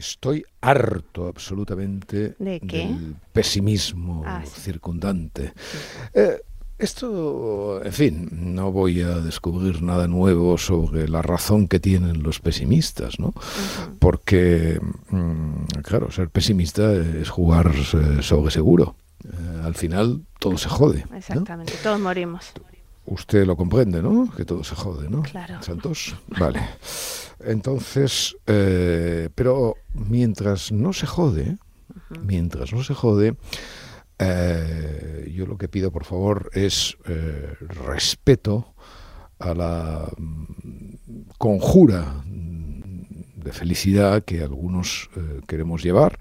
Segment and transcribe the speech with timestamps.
[0.00, 2.86] Estoy harto absolutamente ¿De qué?
[2.86, 4.58] del pesimismo Ah, sí.
[4.62, 5.52] circundante.
[6.14, 6.40] Eh,
[6.78, 12.40] esto, en fin, no voy a descubrir nada nuevo sobre la razón que tienen los
[12.40, 13.34] pesimistas, ¿no?
[13.98, 18.96] Porque, mm, claro, ser pesimista es jugar eh, sobre seguro.
[19.24, 21.04] Eh, al final todo se jode.
[21.10, 21.16] ¿no?
[21.18, 22.52] Exactamente, todos morimos.
[23.04, 24.30] Usted lo comprende, ¿no?
[24.34, 25.20] Que todo se jode, ¿no?
[25.24, 25.62] Claro.
[25.62, 26.16] Santos.
[26.38, 26.60] Vale.
[27.44, 31.58] Entonces, eh, pero mientras no se jode,
[32.22, 33.36] mientras no se jode,
[34.18, 38.74] eh, yo lo que pido, por favor, es eh, respeto
[39.38, 43.04] a la mm, conjura mm,
[43.36, 46.18] de felicidad que algunos eh, queremos llevar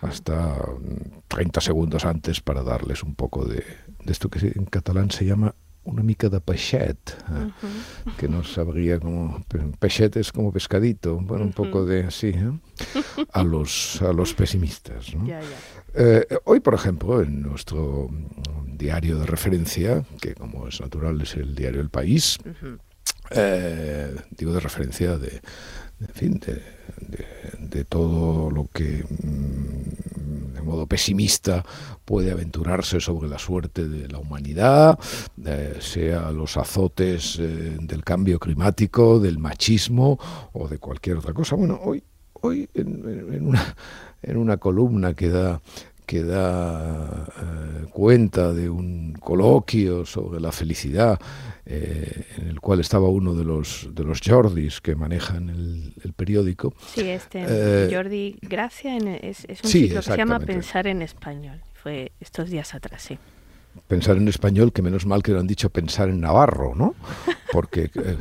[0.00, 3.64] hasta mm, 30 segundos antes para darles un poco de,
[4.04, 7.50] de esto que en catalán se llama una mica de peixet, eh,
[8.18, 9.42] que no sabría cómo...
[9.48, 12.52] pe- Peixet es como pescadito, bueno, un poco de así, ¿eh?
[13.32, 15.14] a, los, a los pesimistas.
[15.14, 15.26] ¿no?
[15.26, 15.46] Ya, ya.
[15.94, 18.08] Eh, hoy, por ejemplo, en nuestro
[18.66, 22.38] diario de referencia, que como es natural es el diario El País,
[23.30, 25.40] eh, digo de referencia de, de-
[26.06, 26.62] en fin, de,
[27.08, 27.26] de-
[27.58, 30.21] de todo lo que mm,
[30.62, 31.64] modo pesimista
[32.04, 34.98] puede aventurarse sobre la suerte de la humanidad,
[35.44, 40.18] eh, sea los azotes eh, del cambio climático, del machismo
[40.52, 41.56] o de cualquier otra cosa.
[41.56, 42.02] Bueno, hoy,
[42.40, 43.74] hoy en una,
[44.22, 45.60] en una columna que da
[46.06, 51.18] que da eh, cuenta de un coloquio sobre la felicidad
[51.66, 56.12] eh, en el cual estaba uno de los de los Jordis que manejan el, el
[56.12, 60.40] periódico Sí, este Eh, Jordi Gracia en- es, es un sí, ciclo que se llama.
[60.40, 61.60] Pensar en Español.
[61.74, 63.18] Fue estos días atrás, sí.
[63.88, 66.94] pensar en español que menos mal que lo han dicho pensar en navarro no
[67.52, 68.16] porque eh,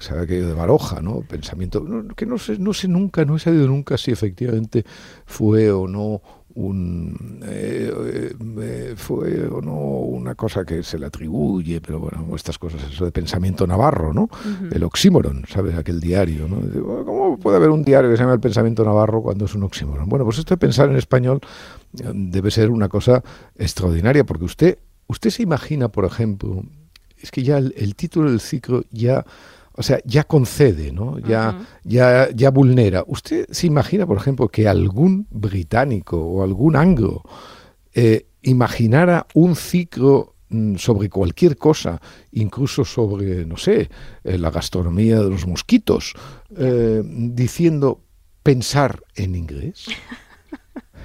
[0.00, 3.38] sabe aquello de Baroja no pensamiento no, que no sé no sé nunca no he
[3.38, 4.84] sabido nunca si efectivamente
[5.24, 6.20] fue o no
[6.56, 12.34] un eh, eh, eh, fue o no una cosa que se le atribuye pero bueno
[12.34, 14.28] estas cosas eso de pensamiento navarro no
[14.72, 18.22] el oxímoron sabes aquel diario no De, "Oh, cómo puede haber un diario que se
[18.22, 21.40] llama el pensamiento navarro cuando es un oxímoron bueno pues esto de pensar en español
[21.92, 23.22] debe ser una cosa
[23.56, 24.78] extraordinaria porque usted
[25.08, 26.64] usted se imagina por ejemplo
[27.18, 29.26] es que ya el, el título del ciclo ya
[29.76, 31.18] o sea, ya concede, ¿no?
[31.18, 33.04] Ya, ya, ya vulnera.
[33.06, 37.22] ¿Usted se imagina, por ejemplo, que algún británico o algún anglo
[37.94, 42.00] eh, imaginara un ciclo mm, sobre cualquier cosa,
[42.32, 43.90] incluso sobre, no sé,
[44.24, 46.14] eh, la gastronomía de los mosquitos,
[46.56, 48.02] eh, diciendo
[48.42, 49.86] pensar en inglés?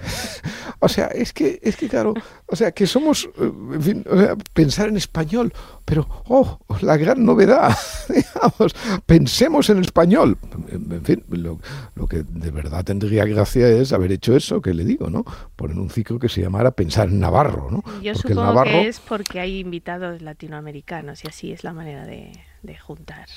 [0.83, 2.15] O sea, es que, es que claro,
[2.47, 5.53] o sea, que somos, eh, en fin, o sea, pensar en español,
[5.85, 7.77] pero, oh, la gran novedad,
[8.09, 8.73] digamos,
[9.05, 10.39] pensemos en español.
[10.71, 11.59] En fin, lo,
[11.93, 15.23] lo que de verdad tendría gracia es haber hecho eso que le digo, ¿no?
[15.55, 17.83] Poner un ciclo que se llamara Pensar en Navarro, ¿no?
[17.85, 21.73] Yo Porque el supongo Navarro, que es porque hay invitados latinoamericanos y así es la
[21.73, 22.31] manera de,
[22.63, 23.27] de juntar.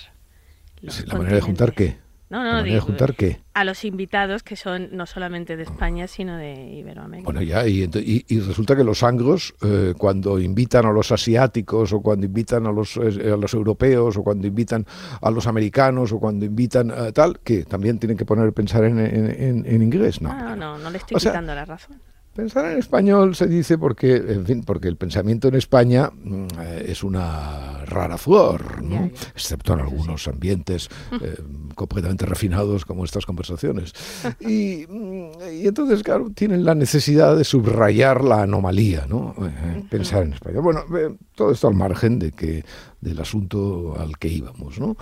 [0.80, 2.03] los la manera de juntar qué.
[2.42, 3.38] No, no, digo, juntar qué.
[3.54, 7.24] a los invitados que son no solamente de España, sino de Iberoamérica.
[7.24, 11.12] Bueno, ya, y, ento- y- y resulta que los anglos, eh, cuando invitan a los
[11.12, 14.84] asiáticos, o cuando invitan a los, eh, a los europeos, o cuando invitan
[15.22, 18.98] a los americanos, o cuando invitan a tal, que también tienen que poner pensar en,
[18.98, 20.30] en- en- en inglés, ¿no?
[20.32, 21.96] Ah, no, no le estoy O sea, la razón.
[22.34, 26.86] Pensar en español se dice porque, en fin, porque el pensamiento en España mm, eh,
[26.88, 29.10] es una rara flor, ¿no?
[29.34, 30.88] Excepto en algunos ambientes
[31.22, 31.36] eh,
[31.76, 33.92] completamente refinados como estas conversaciones.
[34.40, 35.30] Y, mm,
[35.62, 39.34] y entonces, claro, tienen la necesidad de subrayar la anomalía, ¿no?
[39.40, 40.62] Eh, pensar en español.
[40.62, 40.84] Bueno,
[41.34, 42.64] todo esto al margen de que
[43.00, 44.96] del asunto al que íbamos, ¿no?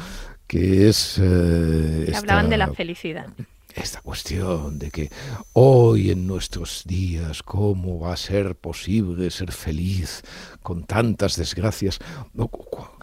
[0.47, 3.27] Que es eh, Hablaban de la felicidad.
[3.77, 5.11] Esta cuestión de que
[5.53, 10.23] hoy en nuestros días, ¿cómo va a ser posible ser feliz
[10.63, 11.99] con tantas desgracias?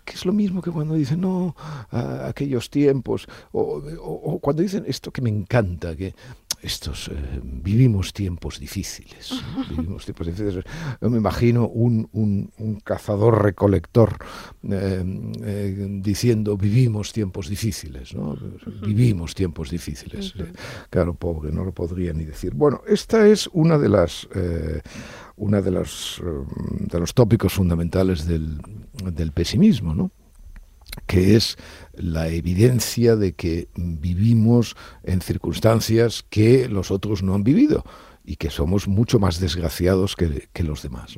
[0.05, 1.55] Que es lo mismo que cuando dicen, no,
[1.91, 6.15] aquellos tiempos, o- o cuando dicen esto que me encanta, que
[6.61, 9.31] estos eh, vivimos tiempos difíciles.
[9.69, 10.65] Vivimos tiempos difíciles.
[11.01, 14.17] Yo me imagino un, un, cazador recolector
[14.63, 15.03] eh,
[15.43, 18.37] eh, diciendo vivimos tiempos difíciles, ¿no?
[18.81, 20.33] Vivimos tiempos difíciles.
[20.89, 22.53] Claro, pobre, no lo podría ni decir.
[22.53, 24.27] Bueno, esta es una de las
[25.35, 26.21] una de los
[26.79, 28.59] de los tópicos fundamentales del,
[29.13, 30.11] del pesimismo, ¿no?
[31.07, 31.57] Que es
[31.93, 37.83] la evidencia de que vivimos en circunstancias que los otros no han vivido
[38.23, 41.15] y que somos mucho más desgraciados que, los demás.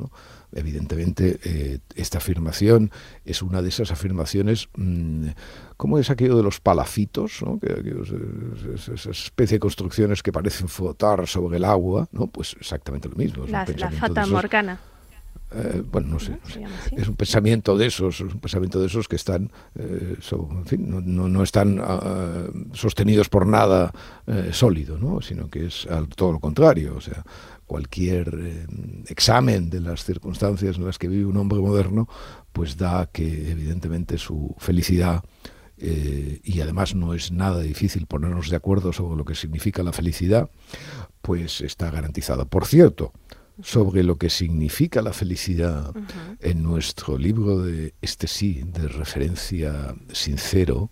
[0.54, 2.90] Evidentemente, eh, esta afirmación
[3.26, 5.28] es una de esas afirmaciones, mm,
[5.76, 7.42] ¿cómo es aquello de los palafitos?
[7.46, 7.60] ¿no?
[7.60, 7.68] Que,
[8.76, 12.28] esa especie de construcciones que parecen flotar sobre el agua, ¿no?
[12.28, 13.46] pues exactamente lo mismo.
[13.46, 14.80] la, fata morgana.
[15.54, 16.38] Eh, bueno, no sé,
[16.96, 20.90] es un pensamiento de esos, es un pensamiento de esos que están, eh, en fin,
[20.90, 23.92] no, no, están ah, sostenidos por nada
[24.28, 25.22] eh, sólido, ¿no?
[25.22, 25.86] sino que es
[26.16, 27.26] todo lo contrario, o sea,
[27.66, 28.66] cualquier
[29.08, 32.08] examen de las circunstancias en las que vive un hombre moderno,
[32.54, 35.24] pues da que evidentemente su felicidad
[35.78, 40.50] y además no es nada difícil ponernos de acuerdo sobre lo que significa la felicidad,
[41.22, 42.46] pues está garantizada.
[42.46, 43.14] Por cierto,
[43.62, 45.94] sobre lo que significa la felicidad
[46.40, 50.90] en nuestro libro de este sí, de referencia sincero,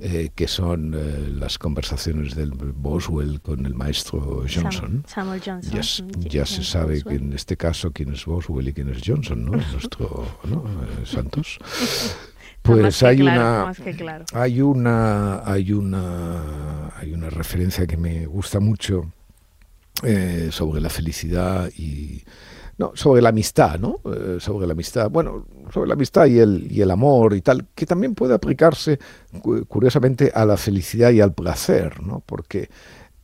[0.00, 5.04] eh, que son eh, las conversaciones del Boswell con el maestro Johnson.
[5.06, 6.10] Samuel Johnson.
[6.18, 9.52] Ya, se sabe que en este caso quién es Boswell y quién es Johnson, ¿no?
[9.72, 10.64] nuestro ¿no?
[10.66, 11.58] Eh, Santos.
[12.62, 13.72] Pues hay una,
[14.32, 19.12] hay una, hay una, hay una referencia que me gusta mucho
[20.02, 22.22] eh, sobre la felicidad y
[22.78, 24.00] no, sobre la amistad, ¿no?
[24.04, 27.66] Eh, sobre la amistad, bueno, sobre la amistad y el, y el amor y tal,
[27.74, 28.98] que también puede aplicarse
[29.68, 32.22] curiosamente a la felicidad y al placer, ¿no?
[32.24, 32.70] Porque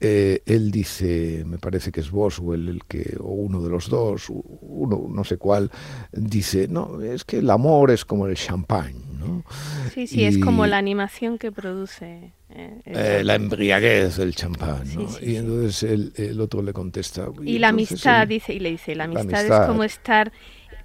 [0.01, 4.27] eh, él dice, me parece que es Boswell el que, o uno de los dos,
[4.31, 5.71] uno, no sé cuál,
[6.13, 9.45] dice, no, es que el amor es como el champán, ¿no?
[9.93, 15.09] Sí, sí, es como la animación que produce eh, eh, la embriaguez del champán, ¿no?
[15.21, 15.83] y entonces
[16.17, 17.27] el, otro le contesta.
[17.45, 20.31] Y, la amistad, dice, y le dice, la amistad, es como estar,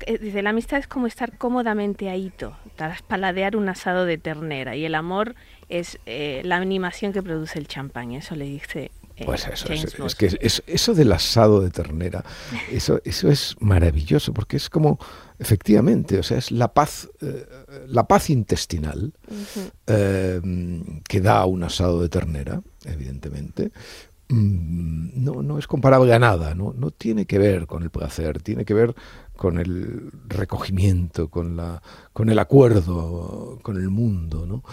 [0.07, 4.75] eh, dice, la amistad es como estar cómodamente ahito, tras paladear un asado de ternera,
[4.75, 5.35] y el amor
[5.69, 8.89] es la animación que produce el champán, eso le dice
[9.25, 10.37] pues eso, es, que
[10.67, 12.23] eso del asado de ternera,
[12.71, 14.99] eso, eso es maravilloso, porque es como,
[15.39, 17.45] efectivamente, o sea, es la paz, eh,
[17.87, 19.13] la paz intestinal
[19.87, 23.71] em, que da un asado de ternera, evidentemente.
[24.29, 26.73] Mm, no, no es comparable a nada, ¿no?
[26.75, 28.95] no tiene que ver con el placer, tiene que ver
[29.35, 31.81] con el recogimiento, con, la,
[32.13, 34.45] con el acuerdo con el mundo.
[34.45, 34.63] ¿no?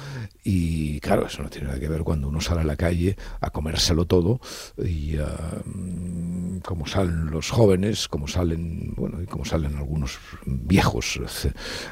[0.45, 3.51] Y claro, eso no tiene nada que ver cuando uno sale a la calle a
[3.51, 4.41] comérselo todo
[4.79, 11.19] y mm, como salen los jóvenes, como salen, bueno, y como salen algunos viejos,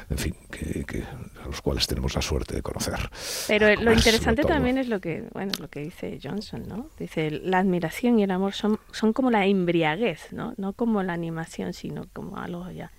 [0.09, 1.03] en fin, que,
[1.43, 3.09] a los cuales tenemos la suerte de conocer.
[3.47, 6.89] Pero lo interesante también es lo que, bueno, lo que dice Johnson, ¿no?
[6.99, 10.53] Dice, la admiración y el amor son, son como la embriaguez, ¿no?
[10.57, 12.91] No como la animación, sino como algo ya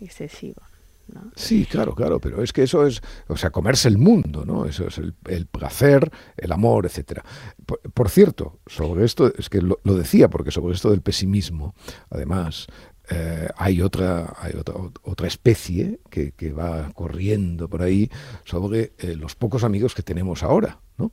[0.00, 0.62] excesivo.
[1.34, 4.66] Sí, claro, claro, pero es que eso es, o sea, comerse el mundo, ¿no?
[4.66, 7.24] Eso es el, placer, el amor, etcétera.
[7.94, 11.74] Por, cierto, sobre esto, es que lo, decía, porque sobre esto del pesimismo,
[12.10, 12.66] además,
[13.10, 18.10] eh, hay otra, hay otra, otra especie que, que, va corriendo por ahí
[18.44, 21.12] sobre eh, los pocos amigos que tenemos ahora, ¿no?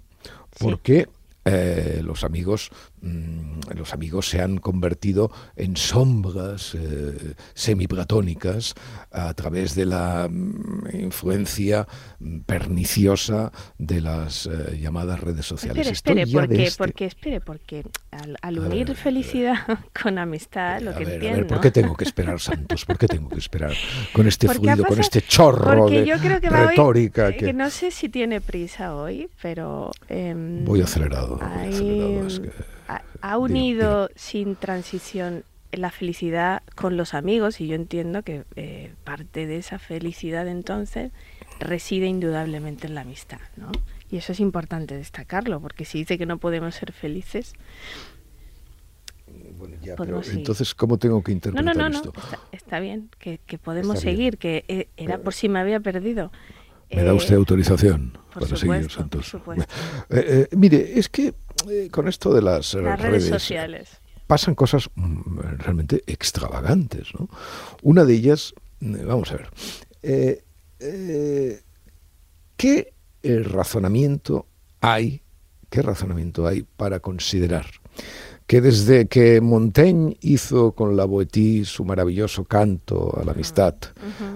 [0.59, 1.07] Porque
[1.49, 2.71] eh, los amigos
[3.01, 8.73] los amigos se han convertido en sombras eh, semiplatónicas
[9.11, 11.87] a través de la mm, influencia
[12.19, 15.87] mm, perniciosa de las eh, llamadas redes sociales.
[15.87, 17.83] Espere, espere, porque, este porque, espere, porque
[18.41, 19.57] al, unir felicidad
[20.01, 21.47] con amistad, lo que entiendo...
[21.47, 22.85] ¿por qué tengo que esperar, Santos?
[22.85, 23.73] ¿Por qué tengo que esperar
[24.13, 27.31] con este fluido, con este chorro de yo creo que retórica?
[27.33, 27.53] que...
[27.53, 29.91] no sé si tiene prisa hoy, pero...
[30.09, 31.39] Em, voy acelerado
[33.21, 39.45] ha, unido sin transición la felicidad con los amigos y yo entiendo que eh, parte
[39.45, 41.11] de esa felicidad entonces
[41.59, 43.71] reside indudablemente en la amistad, ¿no?
[44.09, 47.53] Y eso es importante destacarlo, porque si dice que no podemos ser felices,
[49.57, 52.13] bueno, ya, pero entonces, ¿cómo tengo que interpretar no, no, no, esto?
[52.51, 56.31] Está, bien, que, podemos seguir, que eh, era por si me había perdido.
[56.91, 59.35] ¿Me da usted eh, autorización para seguir, Santos?
[60.51, 61.33] mire, es que
[61.69, 67.07] eh, con esto de las, redes, sociales pasan cosas mm, realmente extravagantes.
[67.17, 67.29] ¿no?
[67.81, 69.49] Una de ellas, eh, vamos a ver,
[70.03, 71.61] eh,
[72.55, 74.45] ¿qué razonamiento
[74.81, 75.23] hay,
[75.69, 77.65] qué razonamiento hay para considerar
[78.47, 83.75] que desde que Montaigne hizo con la Boetí su maravilloso canto a la amistad,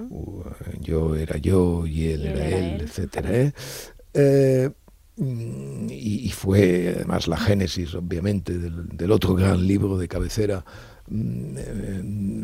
[0.09, 0.43] uh,
[0.81, 4.69] yo era yo y él era, él, etcétera, ¿eh?
[5.89, 10.65] y, fue además la génesis, obviamente, del, otro gran libro de cabecera,
[11.07, 12.43] mm,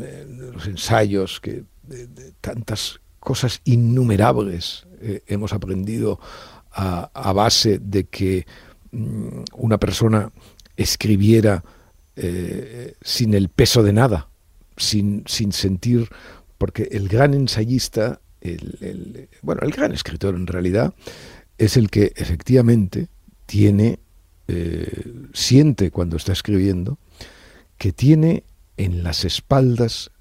[0.54, 2.08] los ensayos, que de,
[2.40, 6.20] tantas cosas innumerables eh, hemos aprendido
[6.72, 8.46] a, base de que
[8.92, 10.32] mm, una persona
[10.78, 11.64] escribiera
[12.16, 14.30] eh, sin el peso de nada,
[14.78, 16.10] sin, sin sentir,
[16.58, 20.94] porque el gran ensayista, el, bueno, el gran escritor en realidad,
[21.58, 23.10] es el que efectivamente
[23.46, 24.00] tiene,
[24.48, 26.98] eh, siente cuando está escribiendo,
[27.78, 28.44] que tiene
[28.78, 30.12] en las espaldas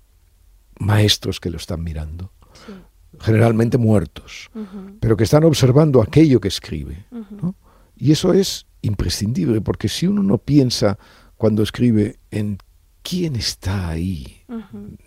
[0.78, 2.32] maestros que lo están mirando,
[3.20, 4.50] generalmente muertos,
[5.00, 7.06] pero que están observando aquello que escribe.
[7.96, 10.98] Y eso es imprescindible, porque si uno no piensa
[11.36, 12.58] cuando escribe en
[13.02, 14.42] quién está ahí,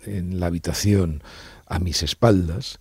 [0.04, 1.22] en la habitación,
[1.66, 2.78] a mis espaldas,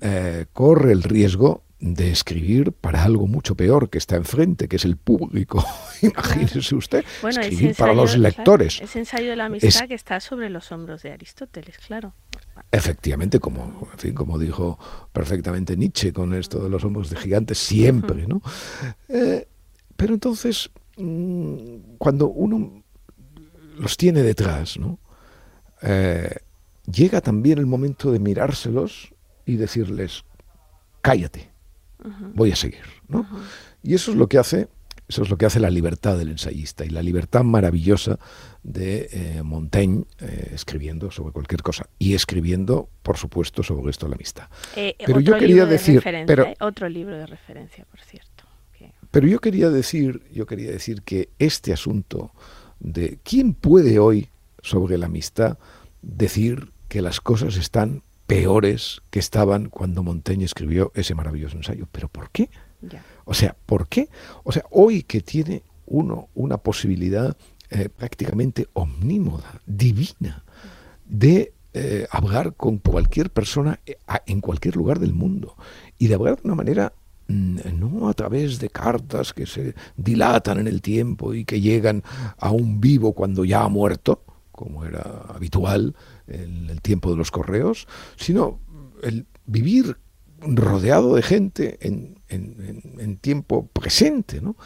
[0.00, 4.84] eh, corre el riesgo de escribir para algo mucho peor que está enfrente, que es
[4.86, 5.64] el público.
[6.02, 8.80] Imagínese usted, escribir para los lectores.
[8.80, 12.14] Es ensayo de la amistad que está sobre los hombros de Aristóteles, claro.
[12.72, 14.78] Efectivamente, como, en fin, como dijo
[15.12, 18.40] perfectamente Nietzsche con esto de los hombros de gigantes, siempre, ¿no?
[19.08, 19.46] Eh,
[19.96, 22.82] pero entonces, mm, cuando uno
[23.78, 24.98] los tiene detrás, ¿no?
[25.82, 26.36] Eh,
[26.90, 29.12] llega también el momento de mirárselos
[29.44, 30.24] y decirles,
[31.02, 31.50] cállate,
[32.34, 33.26] voy a seguir, ¿no?
[33.82, 34.68] Y eso es lo que hace
[35.08, 38.18] eso es lo que hace la libertad del ensayista y la libertad maravillosa
[38.62, 44.10] de eh, Montaigne eh, escribiendo sobre cualquier cosa y escribiendo, por supuesto, sobre esto de
[44.10, 44.48] la amistad.
[44.74, 48.33] Pero yo quería decir, pero, otro libro de referencia, por cierto.
[49.14, 52.32] Pero yo quería decir, yo quería decir que este asunto
[52.80, 54.28] de quién puede hoy
[54.60, 55.56] sobre la amistad
[56.02, 61.86] decir que las cosas están peores que estaban cuando Montaigne escribió ese maravilloso ensayo.
[61.92, 62.50] ¿Pero por qué?
[63.24, 64.08] O sea, ¿por qué?
[64.42, 67.36] O sea, hoy que tiene uno una posibilidad
[67.70, 70.42] eh, prácticamente omnímoda, divina,
[71.06, 75.54] de eh, hablar con cualquier persona eh, en cualquier lugar del mundo
[76.00, 76.92] y de hablar de una manera
[77.28, 82.02] no a través de cartas que se dilatan en el tiempo y que llegan
[82.38, 85.94] a un vivo cuando ya ha muerto, como era habitual
[86.26, 88.60] en el tiempo de los correos, sino
[89.02, 89.96] el vivir
[90.40, 94.40] rodeado de gente en, en, tiempo presente.
[94.40, 94.56] ¿no?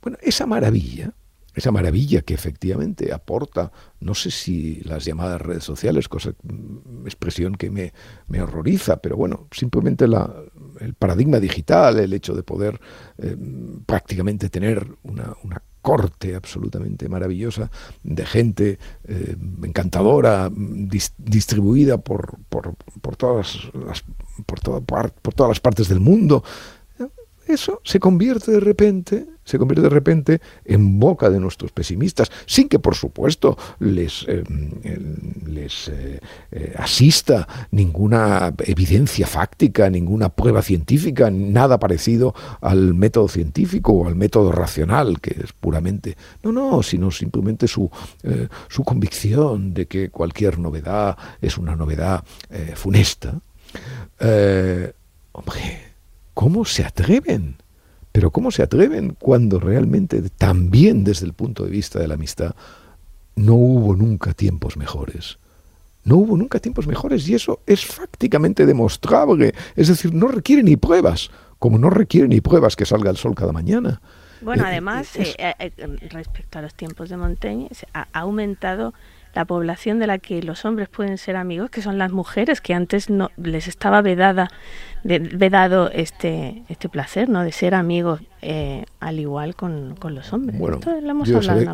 [0.00, 1.14] Bueno, esa maravilla,
[1.54, 7.54] esa maravilla que efectivamente aporta, no sé si las llamadas redes sociales, cosa, mm, expresión
[7.54, 7.92] que me,
[8.26, 10.34] me horroriza, pero bueno, simplemente la,
[10.82, 12.80] el paradigma digital, el hecho de poder
[13.18, 13.36] eh,
[13.86, 17.70] prácticamente tener una, una corte absolutamente maravillosa
[18.02, 20.50] de gente eh, encantadora,
[21.18, 24.04] distribuida por, por, por, todas las,
[24.46, 26.44] por, por todas las partes del mundo.
[27.46, 32.68] Eso se convierte de repente se convierte de repente en boca de nuestros pesimistas, sin
[32.68, 34.44] que por supuesto les, eh,
[35.46, 36.20] les eh,
[36.50, 44.14] eh, asista ninguna evidencia fáctica, ninguna prueba científica, nada parecido al método científico o al
[44.14, 47.90] método racional, que es puramente, no, no, sino simplemente su,
[48.68, 52.24] su convicción de que cualquier novedad es una novedad
[52.74, 53.40] funesta.
[55.32, 55.91] hombre,
[56.34, 57.56] ¿cómo se atreven?
[58.12, 62.54] Pero ¿cómo se atreven cuando realmente, también desde el punto de vista de la amistad,
[63.36, 65.38] no hubo nunca tiempos mejores?
[66.04, 69.54] No hubo nunca tiempos mejores y eso es fácticamente demostrable.
[69.76, 73.34] Es decir, no requiere ni pruebas, como no requiere ni pruebas que salga el sol
[73.34, 74.00] cada mañana.
[74.42, 75.72] Bueno, eh, además, eh,
[76.10, 78.92] respecto a los tiempos de Montaigne, ha aumentado
[79.34, 82.74] la población de la que los hombres pueden ser amigos, que son las mujeres, que
[82.74, 84.50] antes no les estaba vedada,
[85.04, 87.42] vedado este, este placer, ¿no?
[87.42, 90.58] De ser amigos eh, al igual con, los hombres.
[90.58, 90.80] Bueno,
[91.24, 91.66] yo, sabe,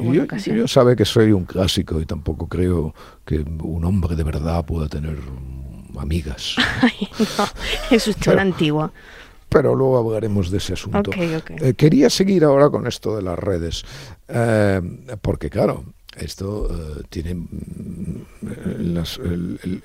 [0.44, 2.94] yo, sabe que soy un clásico y tampoco creo
[3.24, 5.18] que un hombre de verdad pueda tener
[5.98, 6.56] amigas.
[7.90, 8.92] es usted antiguo
[9.48, 11.10] pero luego hablaremos de ese asunto.
[11.14, 13.82] Eh, quería seguir ahora con esto de las redes,
[14.28, 14.80] eh,
[15.22, 15.84] porque claro,
[16.16, 17.46] esto eh, tiene mm,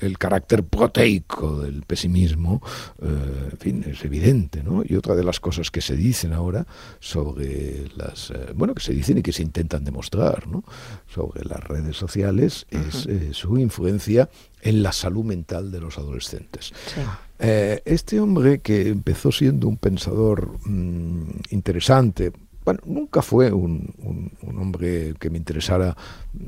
[0.01, 2.61] el, carácter proteico del pesimismo,
[3.01, 4.83] eh, en fin, es evidente, ¿no?
[4.85, 6.65] Y otra de las cosas que se dicen ahora
[6.99, 10.63] sobre las, eh, bueno, que se dicen y que se intentan demostrar, ¿no?
[11.07, 14.29] Sobre las redes sociales es su influencia
[14.61, 16.73] en la salud mental de los adolescentes.
[17.37, 22.31] este hombre que empezó siendo un pensador mm, interesante,
[22.65, 23.93] bueno, nunca fue un,
[24.41, 25.95] un, hombre que me interesara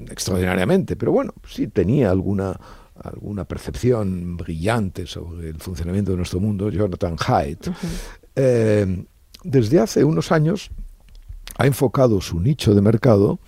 [0.10, 2.60] extraordinariamente, pero bueno, sí tenía alguna
[2.96, 7.68] alguna percepción brillante sobre el funcionamiento de nuestro mundo, Jonathan Haidt,
[8.38, 9.06] eh,
[9.44, 10.72] desde hace unos años
[11.58, 13.40] ha enfocado su nicho de mercado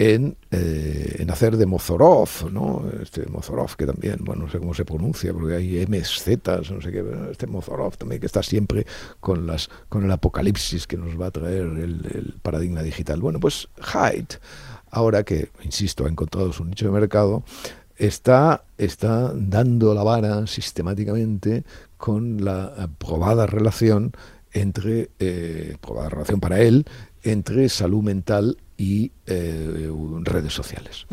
[0.00, 2.84] en, eh, en, hacer de Mozorov, ¿no?
[3.02, 6.26] Este Mozorov que también, bueno, no sé cómo se pronuncia, porque hay MZ,
[6.70, 8.86] no sé qué, este Mozorov también que está siempre
[9.20, 13.20] con, las, con el apocalipsis que nos va a traer el, paradigma digital.
[13.20, 14.36] Bueno, pues Haidt,
[14.90, 17.44] ahora que, insisto, ha encontrado su nicho de mercado,
[17.98, 21.64] está, está dando la vara sistemáticamente
[21.98, 24.12] con la probada relación
[24.52, 26.86] entre, eh, probada relación para él,
[27.22, 31.06] entre salud mental y eh, redes sociales.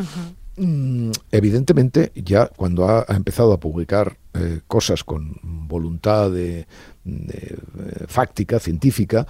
[0.56, 6.66] Mm, evidentemente, ya cuando ha, empezado a publicar eh, cosas con voluntad de,
[7.06, 7.58] eh,
[8.08, 9.28] fáctica, científica,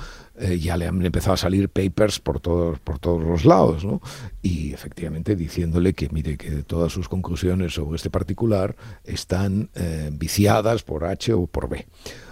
[0.60, 4.02] ya le han empezado a salir papers por todos, por todos los lados, ¿no?
[4.44, 9.72] Y efectivamente diciéndole que, mire, que todas sus conclusiones sobre este particular están
[10.12, 11.88] viciadas por H o por B.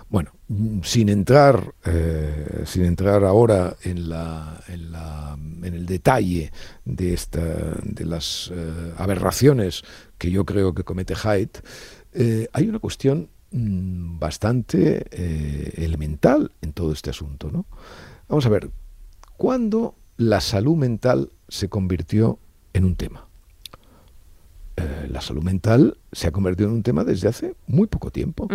[0.09, 0.31] Bueno,
[0.83, 6.51] sin entrar, eh, sin entrar ahora en, la, en, la, en, el detalle
[6.85, 7.41] de, esta,
[7.83, 9.83] de las eh, aberraciones
[10.17, 11.57] que yo creo que comete Haidt,
[12.13, 15.05] eh, hay una cuestión mm, bastante
[15.83, 17.51] elemental en todo este asunto.
[17.51, 17.65] ¿no?
[18.27, 18.69] Vamos a ver,
[19.37, 22.37] ¿cuándo la salud mental se convirtió
[22.73, 23.27] en un tema?
[25.09, 28.47] La salud mental se ha convertido en un tema desde hace muy poco tiempo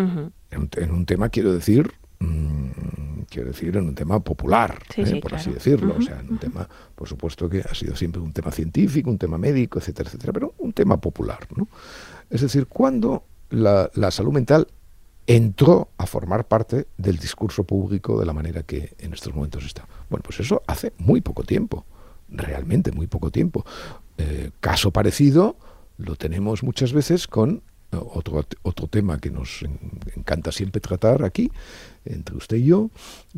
[0.51, 5.21] en, un tema, quiero decir, mm, quiero decir, en un tema popular, ¿eh?
[5.21, 5.97] por así decirlo.
[5.99, 9.19] O sea, en un tema, por supuesto que ha sido siempre un tema científico, un
[9.19, 11.69] tema médico, etcétera, etcétera, pero un tema popular, ¿no?
[12.29, 14.67] Es decir, cuando la, la salud mental
[15.27, 19.87] entró a formar parte del discurso público de la manera que en estos momentos está.
[20.09, 21.85] Bueno, pues eso hace muy poco tiempo,
[22.29, 23.65] realmente muy poco tiempo.
[24.19, 25.57] Eh, caso parecido
[26.01, 29.65] lo tenemos muchas veces con otro, otro tema que nos
[30.17, 31.51] encanta siempre tratar aquí,
[32.13, 32.91] entre usted y yo,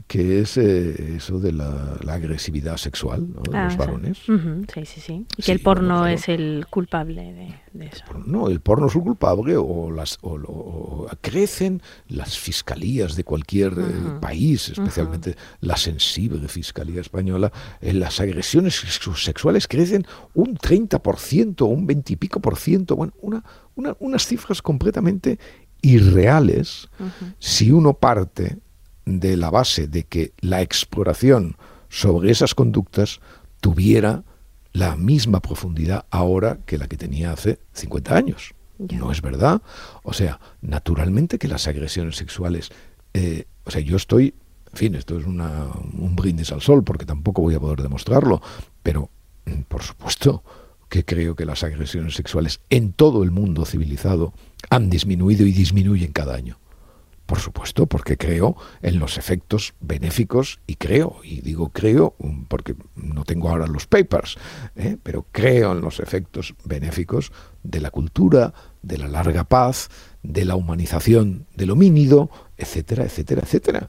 [0.06, 4.18] que es eh, eso de la, agresividad sexual de los ah, varones.
[4.18, 5.26] Sí, sí, sí.
[5.36, 7.32] Y que el porno es el culpable
[7.72, 8.04] de, eso.
[8.26, 14.18] no, el porno es el culpable o, las, o, crecen las fiscalías de cualquier eh,
[14.20, 18.74] país, especialmente la sensible fiscalía española, las agresiones
[19.16, 23.42] sexuales crecen un 30%, un 20 y pico por ciento, bueno, una
[23.74, 25.38] unas cifras completamente
[25.82, 26.88] irreales
[27.38, 28.58] si uno parte
[29.04, 31.56] de la base de que la exploración
[31.88, 33.20] sobre esas conductas
[33.60, 34.24] tuviera
[34.72, 38.54] la misma profundidad ahora que la que tenía hace 50 años.
[38.78, 39.62] No es verdad.
[40.02, 42.70] O sea, naturalmente que las agresiones sexuales,
[43.14, 44.34] eh, o sea, yo estoy,
[44.72, 48.40] en fin, esto es un brindis al sol porque tampoco voy a poder demostrarlo,
[48.82, 49.10] pero
[49.44, 50.42] mm, por supuesto,
[50.92, 54.34] que creo que las agresiones sexuales en todo el mundo civilizado
[54.68, 56.58] han disminuido y disminuyen cada año.
[57.24, 62.14] Por supuesto, porque creo en los efectos benéficos y creo, y digo creo
[62.48, 64.36] porque no tengo ahora los papers,
[64.76, 64.98] ¿eh?
[65.02, 68.52] pero creo en los efectos benéficos de la cultura,
[68.82, 69.88] de la larga paz,
[70.22, 72.28] de la humanización del homínido,
[72.58, 73.88] etcétera, etcétera, etcétera.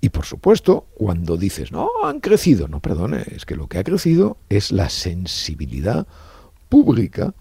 [0.00, 3.84] Y por supuesto, cuando dices, no, han crecido, no, perdone, es que lo que ha
[3.84, 6.06] crecido es la sensibilidad
[6.68, 7.34] pública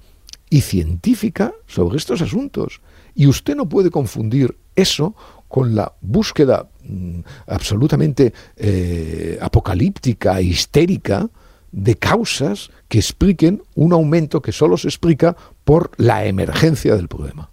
[0.50, 2.82] y científica sobre estos asuntos.
[3.16, 5.16] Y usted no puede confundir eso
[5.48, 11.30] con la búsqueda mm, absolutamente eh, apocalíptica histérica
[11.72, 17.50] de causas que expliquen un aumento que solo se explica por la emergencia del problema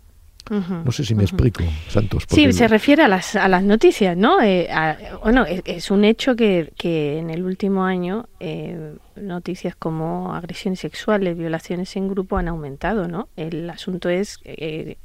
[0.50, 2.24] no sé si me explico, Santos.
[2.28, 4.42] Sí, se refiere a las, a las noticias, ¿no?
[4.42, 4.68] Eh,
[5.22, 11.36] bueno, es, un hecho que, que, en el último año eh, noticias como agresiones sexuales,
[11.36, 13.28] violaciones en grupo han aumentado, ¿no?
[13.36, 14.98] El asunto es eh,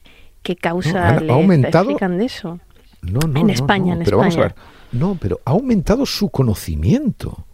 [0.44, 2.60] qué causa ha aumentado, explican de eso.
[3.02, 4.56] No, no, en España, en pero Vamos a ver.
[4.92, 7.46] No, pero ha aumentado su conocimiento.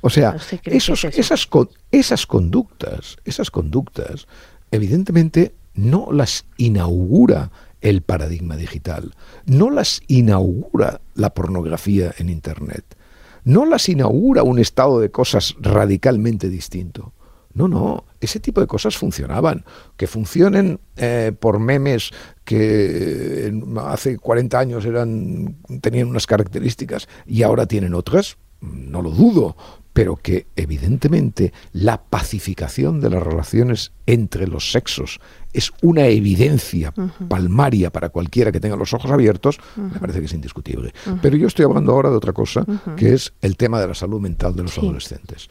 [0.00, 1.48] o sea, esos, esas,
[1.90, 4.28] esas conductas, esas conductas,
[4.70, 9.14] evidentemente no las inaugura el paradigma digital,
[9.46, 12.96] no las inaugura la pornografía en Internet,
[13.44, 17.12] no las inaugura un estado de cosas radicalmente distinto.
[17.54, 19.64] No, no, ese tipo de cosas funcionaban.
[19.96, 22.10] Que funcionen eh, por memes
[22.44, 23.52] que eh,
[23.84, 29.56] hace 40 años eran, tenían unas características y ahora tienen otras, no lo dudo,
[29.92, 35.20] pero que evidentemente la pacificación de las relaciones entre los sexos
[35.52, 36.94] es una evidencia
[37.28, 40.94] palmaria para cualquiera que tenga los ojos abiertos, me parece que es indiscutible.
[41.20, 42.64] Pero yo estoy hablando ahora de otra cosa,
[42.96, 45.48] que es el tema de la salud mental de los adolescentes.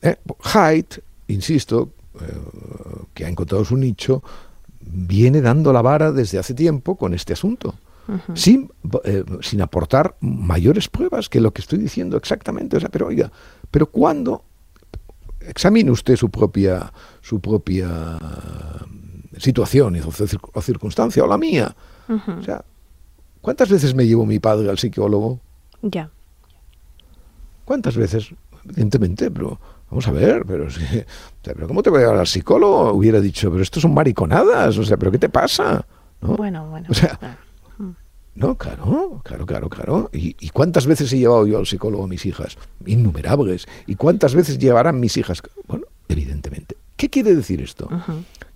[0.00, 0.16] Eh,
[0.54, 2.24] Haidt, insisto, eh,
[3.12, 4.22] que ha encontrado su nicho,
[4.80, 7.74] viene dando la vara desde hace tiempo con este asunto
[8.34, 8.70] sin,
[9.04, 12.76] eh, sin aportar mayores pruebas que lo que estoy diciendo exactamente.
[12.76, 13.30] O sea, pero oiga,
[13.72, 14.44] pero cuando
[15.40, 18.18] examine usted su propia, su propia
[19.38, 21.74] situación o, circunstancia, o la mía.
[22.08, 22.64] O sea,
[23.40, 25.40] ¿cuántas veces me llevo mi padre al psicólogo?
[25.80, 26.10] Ya.
[27.64, 28.32] ¿Cuántas veces?
[28.64, 29.58] Evidentemente, pero
[29.90, 30.82] vamos a ver, pero, si,
[31.42, 32.92] pero ¿cómo te voy a llevar al psicólogo?
[32.92, 35.84] Hubiera dicho, pero esto son mariconadas, o sea, ¿pero qué te pasa?
[36.20, 36.86] Bueno, bueno.
[36.90, 37.18] O sea,
[38.34, 40.10] no, claro, claro, claro, claro.
[40.12, 42.56] ¿Y, cuántas veces he llevado yo al psicólogo a mis hijas?
[42.86, 43.66] Innumerables.
[43.86, 45.42] ¿Y cuántas veces llevarán mis hijas?
[45.66, 46.76] Bueno, evidentemente.
[46.96, 47.88] ¿Qué quiere decir esto?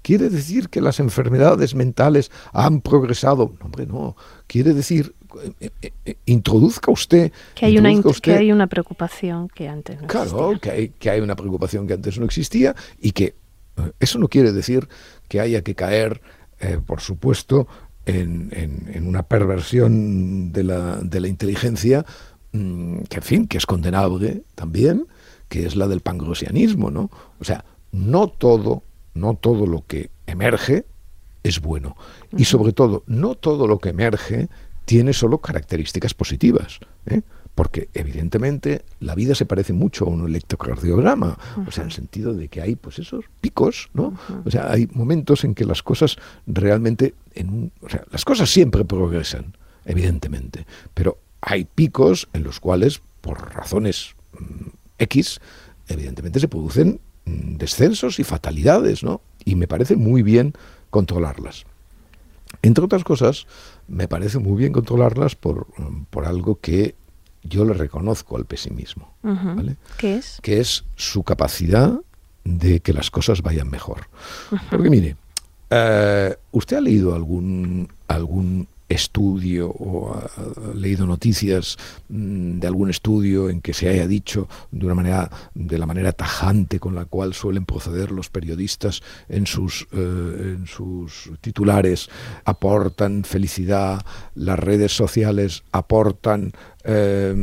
[0.01, 3.53] ¿Quiere decir que las enfermedades mentales han progresado?
[3.59, 4.17] No, hombre, no.
[4.47, 5.15] Quiere decir,
[5.61, 7.33] eh, eh, eh, introduzca usted...
[7.55, 7.91] Que hay, una,
[8.23, 10.31] que hay una preocupación que antes no existía.
[10.31, 13.35] Claro, que hay, que hay una preocupación que antes no existía y que
[14.01, 14.89] eso no quiere decir
[15.29, 16.23] que haya que caer,
[16.87, 17.69] por supuesto,
[18.07, 22.05] en, una perversión de la, de la inteligencia
[22.53, 25.07] mm, que, en fin, que es condenable también,
[25.49, 27.11] que es la del pangrosianismo, ¿no?
[27.38, 28.83] O sea, no todo,
[29.14, 30.87] no todo lo que emerge
[31.42, 31.97] es bueno.
[32.37, 34.49] Y sobre todo, no todo lo que emerge
[34.85, 36.81] tiene solo características positivas.
[37.07, 37.23] ¿eh?
[37.57, 42.35] Porque evidentemente la vida se parece mucho a un electrocardiograma, o sea, en el sentido
[42.35, 44.14] de que hay pues esos picos, ¿no?
[44.45, 48.85] O sea, hay momentos en que las cosas realmente, en o sea, las cosas siempre
[48.85, 55.40] progresan, evidentemente, pero hay picos en los cuales, por razones mm, X,
[55.88, 59.23] evidentemente se producen mm, descensos y fatalidades, ¿no?
[59.47, 60.53] Y me parece muy bien
[60.90, 61.64] controlarlas.
[62.61, 63.47] Entre otras cosas,
[63.88, 65.69] me parece muy bien controlarlas por,
[66.11, 66.95] por algo que
[67.48, 69.12] yo le reconozco al pesimismo.
[69.22, 69.76] ¿vale?
[69.98, 70.38] ¿Qué es?
[70.42, 72.00] Que es su capacidad
[72.44, 74.09] de que las cosas vayan mejor.
[74.70, 75.16] Porque mire,
[75.70, 80.31] eh, ¿usted ha leído algún, algún estudio o ha
[80.75, 81.77] leído noticias
[82.09, 86.12] mm, de algún estudio en que se haya dicho de una manera de la manera
[86.12, 92.09] tajante con la cual suelen proceder los periodistas en sus eh, en sus titulares
[92.44, 96.53] aportan felicidad las redes sociales aportan
[96.85, 97.35] eh,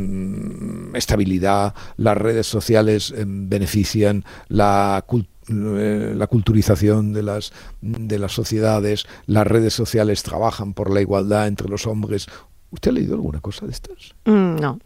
[0.94, 9.06] estabilidad las redes sociales eh, benefician la cultura la culturización de las, de las sociedades,
[9.26, 12.26] las redes sociales trabajan por la igualdad entre los hombres.
[12.70, 14.14] ¿Usted ha leído alguna cosa de estas?
[14.24, 14.78] Mm, no.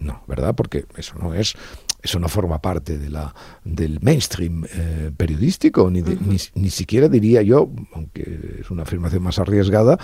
[0.00, 0.54] No, ¿verdad?
[0.54, 1.54] Porque eso no es,
[2.02, 3.34] eso no forma parte de la,
[3.64, 9.38] del mainstream eh, periodístico, ni, ni, ni, siquiera diría yo, aunque es una afirmación más
[9.38, 9.98] arriesgada,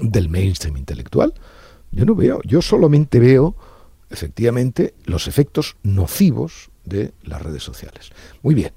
[0.00, 1.34] del mainstream intelectual.
[1.90, 3.54] Yo no veo, yo solamente veo
[4.10, 8.10] efectivamente los efectos nocivos de las redes sociales.
[8.42, 8.72] Muy bien,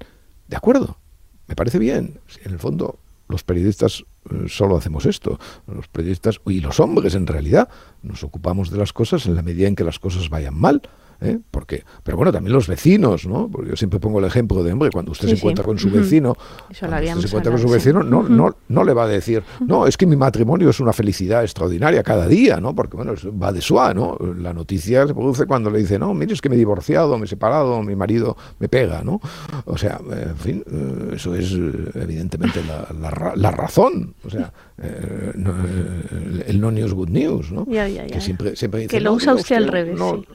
[0.48, 0.98] de acuerdo,
[1.46, 2.20] me parece bien.
[2.44, 5.38] En el fondo, los periodistas eh, solo hacemos esto.
[5.66, 7.68] Los periodistas, y los hombres en realidad,
[8.02, 10.82] nos ocupamos de las cosas en la medida en que las cosas vayan mal.
[11.20, 11.38] ¿Eh?
[11.50, 13.48] Porque, pero bueno, también los vecinos, ¿no?
[13.50, 16.36] Porque yo siempre pongo el ejemplo de, hombre, cuando usted se encuentra con su vecino,
[16.72, 20.06] se encuentra con su vecino, no, no, no le va a decir, no, es que
[20.06, 22.74] mi matrimonio es una felicidad extraordinaria cada día, ¿no?
[22.74, 24.18] Porque, bueno, va de suave, ¿no?
[24.38, 27.24] La noticia se produce cuando le dice, no, mire, es que me he divorciado, me
[27.24, 29.20] he separado, mi marido me pega, ¿no?
[29.64, 36.60] O sea, en fin, eh, eso es eh, evidentemente la, la, razón, o sea, el
[36.60, 37.64] no news good news, ¿no?
[37.66, 39.98] Que siempre, siempre dice, que lo usa usted, al revés.
[39.98, 40.26] Sí,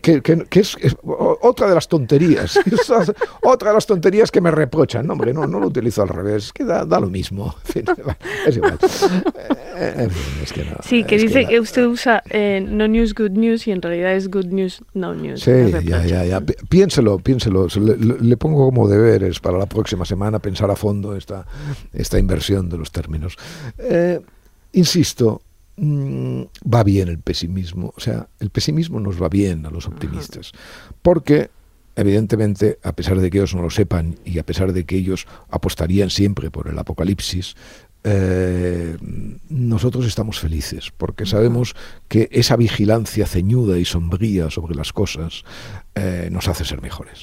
[0.00, 0.76] que, es,
[1.40, 2.58] otra de las tonterías.
[3.42, 5.06] otra de las tonterías que me reprochan.
[5.06, 7.54] No, hombre, no, no lo utilizo al revés, que da, lo mismo.
[8.46, 8.78] es igual.
[9.76, 10.08] Eh,
[10.84, 14.30] sí, que dice que, usted usa eh, no news, good news y en realidad es
[14.30, 15.42] good news, no news.
[15.42, 15.50] Sí,
[15.84, 16.40] ya, ya, ya.
[16.68, 17.66] Piénselo, piénselo.
[18.20, 21.46] Le, pongo como deberes para la próxima semana pensar a fondo esta,
[21.92, 23.36] esta inversión de los términos.
[23.78, 24.20] Eh,
[24.72, 25.42] insisto,
[25.76, 27.92] Mm, va bien el pesimismo.
[27.96, 30.52] O sea, el pesimismo nos va bien a los optimistas.
[31.00, 31.50] Porque,
[31.96, 35.26] evidentemente, a pesar de que ellos no lo sepan y a pesar de que ellos
[35.48, 37.56] apostarían siempre por el apocalipsis,
[38.04, 38.96] eh,
[39.48, 41.76] nosotros estamos felices porque sabemos
[42.08, 45.44] que esa vigilancia ceñuda y sombría sobre las cosas
[45.94, 47.22] eh, nos hace ser mejores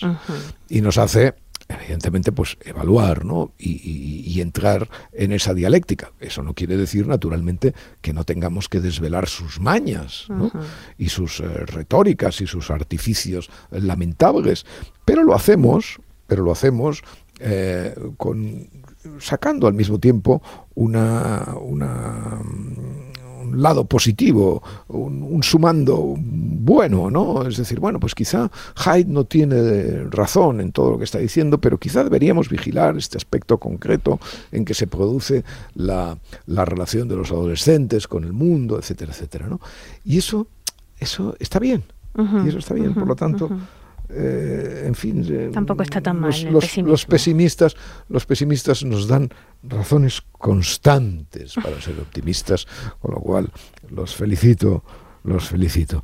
[0.69, 1.33] y nos hace
[1.69, 3.53] evidentemente, pues evaluar ¿no?
[3.57, 6.11] y, entrar en esa dialéctica.
[6.19, 10.27] Eso no quiere decir, naturalmente, que no tengamos que desvelar sus mañas
[10.97, 14.65] y sus eh, retóricas y sus artificios lamentables,
[15.03, 17.03] pero lo hacemos, pero lo hacemos
[17.39, 18.69] eh, con
[19.19, 20.41] sacando al mismo tiempo
[20.75, 22.41] una, una
[23.49, 27.47] un lado positivo, un, sumando bueno, ¿no?
[27.47, 31.59] Es decir, bueno, pues quizá Hyde no tiene razón en todo lo que está diciendo,
[31.59, 34.19] pero quizá deberíamos vigilar este aspecto concreto
[34.51, 35.43] en que se produce
[35.75, 39.59] la, relación de los adolescentes con el mundo, etcétera, etcétera, ¿no?
[40.03, 40.47] Y eso,
[40.99, 41.83] eso está bien,
[42.43, 43.49] y eso está bien, por lo tanto...
[44.11, 46.33] Eh, en fin, eh, tampoco está tan mal.
[46.51, 47.75] Los, los, pesimistas,
[48.07, 49.29] los pesimistas nos dan
[49.61, 52.65] razones constantes para ser optimistas,
[52.99, 53.51] con lo cual
[53.89, 54.83] los felicito,
[55.23, 56.03] los felicito.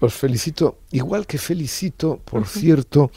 [0.00, 3.10] Los felicito, igual que felicito, por cierto,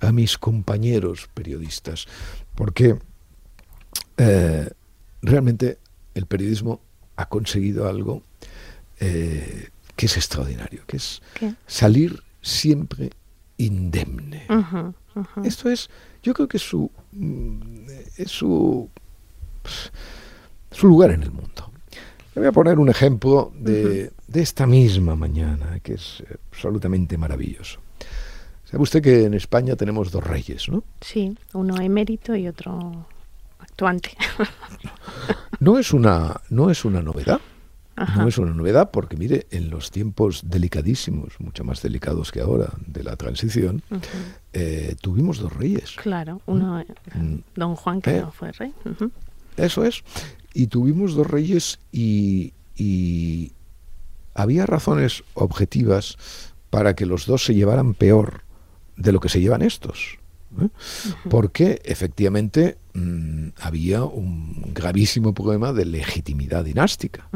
[0.00, 2.06] a mis compañeros periodistas,
[2.54, 2.98] porque
[4.18, 4.70] eh,
[5.22, 5.78] realmente
[6.14, 6.80] el periodismo
[7.16, 8.22] ha conseguido algo
[8.98, 11.22] que es extraordinario, que es
[11.66, 13.10] salir siempre
[13.58, 14.46] indemne.
[15.44, 15.90] Esto es,
[16.22, 18.88] yo creo que su, mm, es su,
[20.70, 21.70] su lugar en el mundo.
[22.34, 27.80] Le voy a poner un ejemplo de, de esta misma mañana, que es absolutamente maravilloso.
[28.64, 30.84] Sabe usted que en España tenemos dos reyes, ¿no?
[31.00, 33.06] Sí, uno emérito y otro
[33.58, 34.10] actuante.
[35.60, 37.40] No es una, no es una novedad.
[38.16, 42.72] No es una novedad porque, mire, en los tiempos delicadísimos, mucho más delicados que ahora,
[42.86, 43.82] de la transición,
[44.52, 45.96] eh, tuvimos dos reyes.
[45.96, 46.84] Claro, uno,
[47.14, 47.18] mm.
[47.18, 47.42] Mm.
[47.56, 48.20] don Juan, que eh.
[48.20, 48.72] no fue rey.
[49.56, 50.04] Eso es.
[50.54, 53.52] Y tuvimos dos reyes y, y
[54.34, 56.16] había razones objetivas
[56.70, 58.42] para que los dos se llevaran peor
[58.96, 60.18] de lo que se llevan estos.
[60.60, 60.68] ¿eh?
[61.28, 67.28] porque efectivamente mm, había un gravísimo problema de legitimidad dinástica.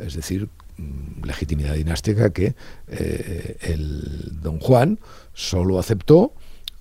[0.00, 2.54] Es decir, mm, legitimidad dinástica que
[2.88, 4.98] eh, el don Juan
[5.34, 6.32] solo aceptó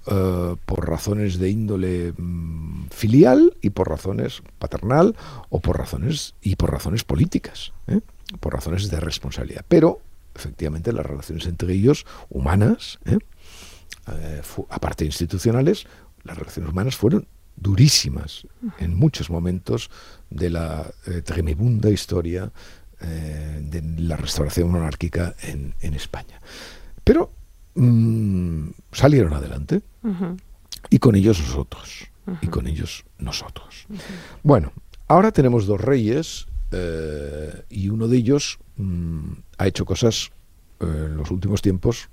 [0.08, 5.16] eh, por razones de índole mm, filial y por razones paternal
[5.50, 7.74] o por razones y por razones políticas,
[8.40, 9.66] por razones de responsabilidad.
[9.68, 10.02] Pero
[10.34, 13.00] efectivamente las relaciones entre ellos humanas
[14.08, 15.86] eh, aparte institucionales,
[16.24, 18.48] las relaciones humanas fueron durísimas
[18.80, 19.90] en muchos momentos
[20.30, 22.52] de la eh, tremenda historia
[23.02, 26.40] eh, de la restauración monárquica en, España.
[27.04, 27.32] Pero
[27.76, 29.82] mm, salieron adelante
[30.90, 32.08] y con ellos nosotros,
[32.42, 33.86] y con ellos nosotros.
[34.44, 34.72] Bueno,
[35.08, 36.48] ahora tenemos dos reyes
[37.70, 40.32] y uno de ellos mm, ha hecho cosas
[40.80, 42.10] en los últimos tiempos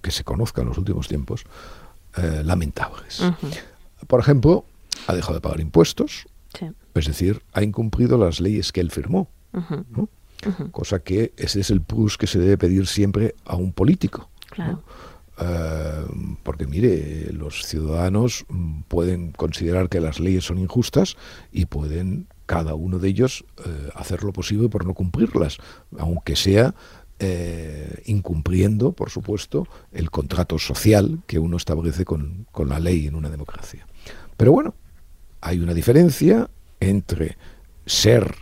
[0.00, 1.44] que se conozca en los últimos tiempos,
[2.16, 3.22] eh, lamentables.
[4.06, 4.64] Por ejemplo,
[5.06, 6.26] ha dejado de pagar impuestos,
[6.94, 9.30] es decir, ha incumplido las leyes que él firmó.
[10.70, 14.28] Cosa que ese es el plus que se debe pedir siempre a un político.
[15.40, 16.06] Eh,
[16.42, 18.44] porque mire, los ciudadanos
[18.88, 21.16] pueden considerar que las leyes son injustas
[21.52, 25.58] y pueden cada uno de ellos eh, hacer lo posible por no cumplirlas,
[25.98, 26.74] aunque sea
[27.20, 33.28] eh, incumpliendo, por supuesto, el contrato social que uno establece con, la ley en una
[33.28, 33.86] democracia.
[34.36, 34.74] Pero bueno,
[35.40, 36.48] hay una diferencia
[36.80, 37.36] entre
[37.86, 38.34] ser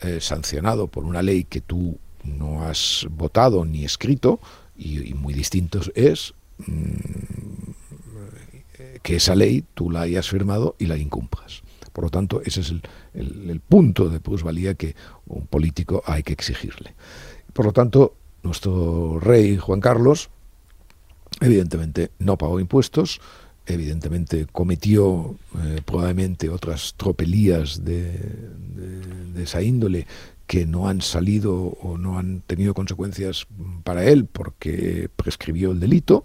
[0.00, 4.40] eh, sancionado por una ley que tú no has votado ni escrito,
[4.76, 7.72] y, muy distinto es mm,
[9.02, 11.62] que esa ley tú la hayas firmado y la incumplas.
[11.92, 12.82] Por lo tanto, ese es el,
[13.14, 14.94] el punto de plusvalía que
[15.26, 16.94] un político hay que exigirle.
[17.52, 20.30] Por lo tanto, nuestro rey Juan Carlos,
[21.40, 23.20] evidentemente no pagó impuestos,
[23.66, 28.18] evidentemente cometió eh, probablemente otras tropelías de,
[29.36, 30.06] esa índole
[30.46, 33.46] que no han salido o no han tenido consecuencias
[33.84, 36.24] para él porque prescribió el delito,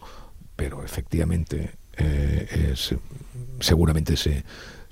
[0.55, 2.73] pero efectivamente eh,
[3.59, 4.43] seguramente se,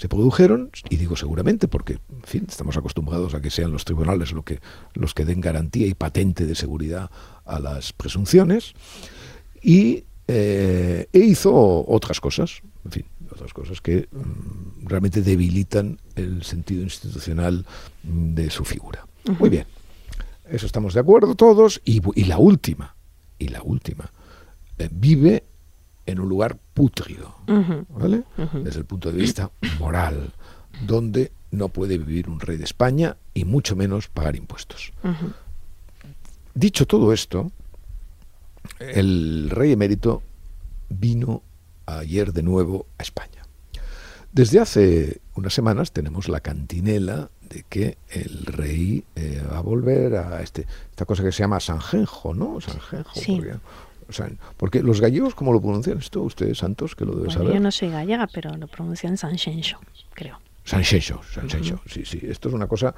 [0.04, 4.34] se produjeron, y digo seguramente porque, en fin, estamos acostumbrados a que sean los tribunales
[4.34, 4.60] lo que,
[4.94, 7.10] los que den garantía y patente de seguridad
[7.46, 8.74] a las presunciones,
[9.62, 16.44] y eh, e hizo otras cosas, en fin, otras cosas que mm, realmente debilitan el
[16.44, 17.66] sentido institucional
[18.04, 19.06] de su figura.
[19.40, 19.66] Muy bien,
[20.50, 22.96] eso estamos de acuerdo todos, y, la última,
[23.40, 24.10] y la última,
[24.78, 25.44] eh, vive
[26.06, 27.36] en un lugar pútrido,
[27.90, 28.24] ¿vale?
[28.62, 30.34] Desde el punto de vista moral,
[30.86, 34.92] donde no puede vivir un rey de España y mucho menos pagar impuestos.
[36.54, 37.52] Dicho todo esto,
[38.80, 40.22] el rey emérito
[40.90, 41.42] vino
[41.86, 43.30] ayer de nuevo a España.
[44.32, 50.16] Desde hace unas semanas tenemos la cantinela de que el rey eh, va a volver
[50.16, 52.60] a este, esta cosa que se llama Sanjenjo, ¿no?
[52.60, 53.12] Sanjenjo.
[53.14, 53.36] Sí.
[53.36, 53.54] Porque,
[54.10, 56.22] o sea, porque los gallegos, ¿cómo lo pronuncian esto?
[56.24, 57.54] Ustedes, Santos, que lo debe Bueno, saber.
[57.54, 59.78] yo no soy gallega, pero lo pronuncian Sanxenxo,
[60.14, 60.40] creo.
[60.66, 62.20] Sanxenxo, Sanxenxo, sí, sí.
[62.24, 62.96] Esto es una cosa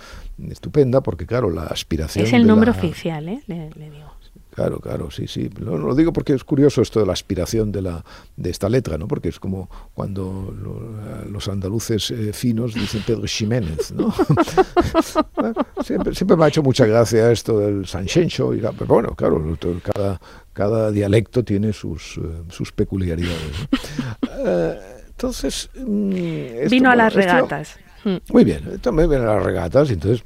[0.49, 3.41] estupenda porque, claro, la aspiración Es el nombre la- oficial, ¿eh?
[3.47, 4.13] Le, le digo.
[4.56, 5.50] Claro, claro, sí, sí.
[5.60, 8.06] No, no lo digo porque es curioso esto de la aspiración de, la,
[8.38, 9.06] de esta letra, ¿no?
[9.06, 14.13] Porque es como cuando lo- los andaluces eh, finos dicen Pedro Ximénez, ¿no?
[15.84, 19.44] siempre, siempre me ha hecho mucha gracia esto del Sanxenxo, y la- pero bueno, claro,
[19.84, 20.22] cada,
[20.54, 23.52] cada dialecto tiene sus, eh, sus peculiaridades.
[23.60, 23.78] ¿no?
[24.48, 25.70] Eh, entonces...
[25.76, 27.78] mm, esto- Vino a las regatas.
[28.04, 28.18] Mm.
[28.32, 30.24] muy bien, también ven a las regatas y entonces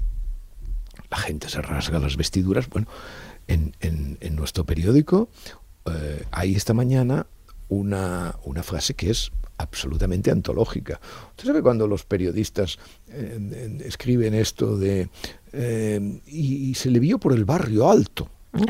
[1.10, 2.68] la gente se rasga las vestiduras.
[2.70, 2.88] Bueno,
[3.50, 5.30] en, en- en nuestro periódico
[5.86, 7.28] eh, hay esta mañana
[7.68, 11.02] una, una frase que es absolutamente antológica.
[11.32, 12.78] Usted sabe cuando los periodistas
[13.10, 15.10] eh, en- escriben esto de
[15.52, 18.30] eh, y se le vio por el barrio alto.
[18.54, 18.66] ¿No?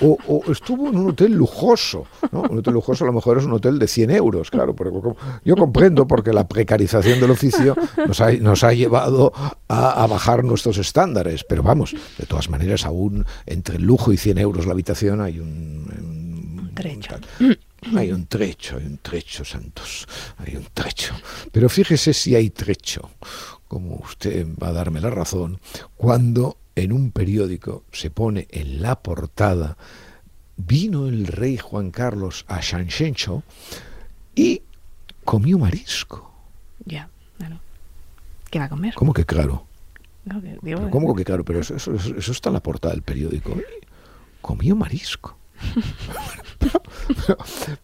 [0.00, 2.42] O, o estuvo en un hotel lujoso, ¿no?
[2.42, 4.74] Un hotel lujoso a lo mejor es un hotel de 100 euros, claro.
[4.74, 4.98] Porque,
[5.44, 9.32] yo comprendo porque la precarización del oficio nos ha, nos ha llevado
[9.68, 11.44] a, a bajar nuestros estándares.
[11.48, 15.38] Pero vamos, de todas maneras, aún entre el lujo y 100 euros la habitación hay
[15.38, 15.86] un...
[15.98, 16.32] un-
[16.74, 17.16] trecho.
[17.96, 20.06] Hay un trecho, hay un trecho, Santos,
[20.38, 21.14] hay un trecho.
[21.52, 23.10] Pero fíjese si hay trecho,
[23.68, 25.58] como usted va a darme la razón,
[25.96, 29.76] cuando en un periódico se pone en la portada,
[30.56, 33.42] vino el rey Juan Carlos a Shanshencho
[34.34, 34.62] y
[35.24, 36.32] comió marisco.
[36.84, 37.08] Ya,
[37.38, 37.60] claro.
[38.50, 38.94] ¿Qué va a comer?
[38.94, 39.66] ¿Cómo que claro?
[40.24, 41.44] No, que- digo, Pero ¿Cómo que claro?
[41.44, 43.54] Pero eso, eso, eso- está en la portada del periódico.
[44.40, 45.36] Comió marisco.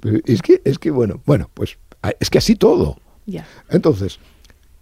[0.01, 2.98] Pero es que, es que, bueno, bueno, pues a- es que así todo.
[3.27, 3.46] Ya.
[3.70, 4.18] Entonces,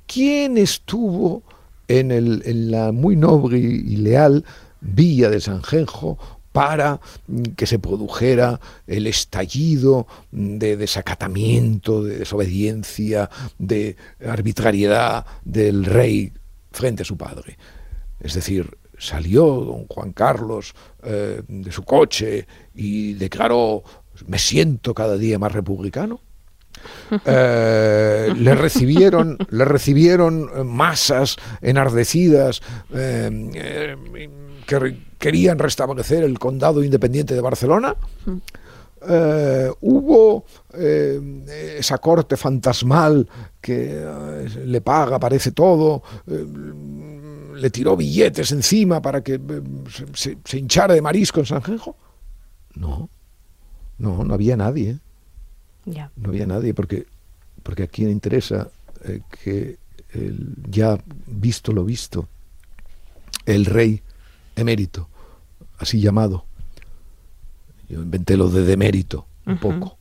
[0.06, 1.42] ¿quién estuvo
[1.88, 4.44] en, la muy noble y leal
[4.80, 6.18] villa de Sanjenjo
[6.52, 13.96] para mm, que se produjera el estallido de desacatamiento, de desobediencia, de
[14.26, 16.32] arbitrariedad del rey
[16.70, 17.58] frente a su padre?
[18.20, 23.82] Es decir, salió don Juan Carlos eh, de su coche y declaró,
[24.26, 26.20] me siento cada día más republicano.
[27.24, 32.60] Eh, le recibieron le recibieron eh, masas enardecidas
[32.92, 33.96] eh,
[34.66, 37.94] que querían restablecer el condado independiente de Barcelona.
[39.80, 40.44] Hubo
[40.74, 43.28] esa corte fantasmal
[43.60, 44.04] que
[44.64, 49.40] le paga parece todo le tiró billetes encima para que
[49.90, 51.96] se, se- se hinchara de marisco en Sanjenjo
[52.74, 53.08] no
[53.98, 54.98] no no había nadie
[55.86, 56.10] Ya.
[56.16, 57.06] no había nadie porque
[57.62, 58.68] porque a quién interesa
[59.04, 59.78] eh, que
[60.10, 62.28] el ya visto lo visto
[63.46, 64.02] el rey
[64.56, 65.08] emérito
[65.78, 66.44] así llamado
[67.88, 69.96] yo inventé lo de demérito un poco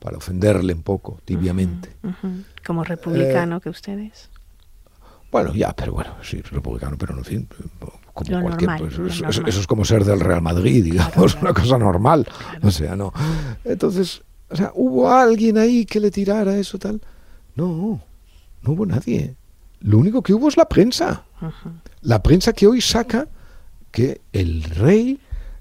[0.00, 1.90] para ofenderle un poco tibiamente.
[2.66, 4.30] Como republicano que ustedes.
[5.30, 7.48] bueno ya pero bueno sí republicano pero en fin
[8.14, 9.48] como Lo cualquier normal, pues, eso, normal.
[9.50, 11.40] eso es como ser del Real Madrid digamos Claro, claro.
[11.42, 12.68] una cosa normal Claro.
[12.68, 13.12] o sea no
[13.64, 17.00] entonces o sea hubo alguien ahí que le tirara eso tal
[17.54, 18.00] no
[18.62, 19.36] no hubo nadie.
[19.80, 21.24] Lo único que hubo es la prensa.
[22.00, 23.28] La prensa que hoy saca
[23.92, 25.20] que el rey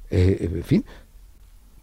[0.10, 0.86] eh, en fin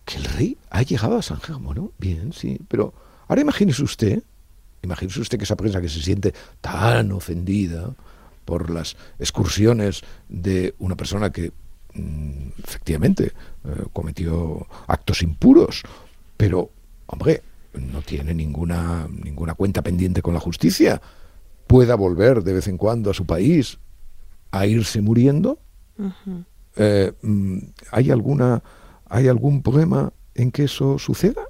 [0.05, 1.93] que el rey ha llegado a San Germán, ¿no?
[1.99, 2.93] Bien, sí, pero
[3.29, 4.23] ahora imagínese usted,
[4.83, 7.95] imagínese usted que esa prensa que se siente tan ofendida
[8.45, 11.53] por las excursiones de una persona que
[11.95, 13.33] mm, efectivamente
[13.65, 15.83] eh, cometió actos impuros,
[16.37, 16.71] pero,
[17.07, 17.43] hombre,
[17.75, 21.01] no tiene ninguna, ninguna cuenta pendiente con la justicia,
[21.67, 23.79] pueda volver de vez en cuando a su país
[24.51, 25.59] a irse muriendo,
[26.77, 27.59] eh, mm,
[27.93, 28.63] ¿hay, alguna,
[29.09, 31.43] ¿hay algún problema en que eso suceda?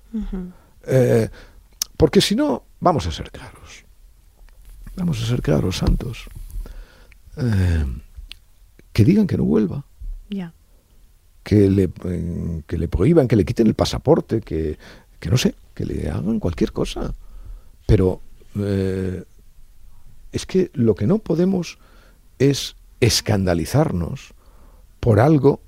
[0.86, 1.28] Eh,
[1.96, 3.84] porque si no, vamos a ser claros.
[4.96, 6.28] Vamos a ser claros, santos.
[7.36, 7.84] Eh,
[8.92, 9.84] que digan que no vuelva,
[10.28, 10.52] Ya.
[11.42, 11.90] que le,
[12.66, 14.78] que le prohíban, que le quiten el pasaporte, que,
[15.22, 17.14] que no sé, que le hagan cualquier cosa.
[17.86, 18.20] Pero
[18.58, 19.22] eh,
[20.32, 21.78] es que lo que no podemos
[22.40, 24.34] es escandalizarnos
[24.98, 25.60] por algo